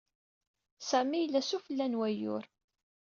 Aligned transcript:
Sami 0.89 1.17
yella 1.19 1.41
sufella 1.43 1.85
n 1.87 1.97
wayyur. 1.99 2.43